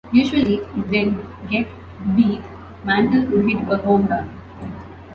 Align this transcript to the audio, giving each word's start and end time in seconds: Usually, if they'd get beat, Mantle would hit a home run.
Usually, 0.11 0.55
if 0.55 0.87
they'd 0.89 1.15
get 1.47 1.67
beat, 2.15 2.41
Mantle 2.83 3.21
would 3.27 3.45
hit 3.47 3.71
a 3.71 3.77
home 3.77 4.07
run. 4.07 4.27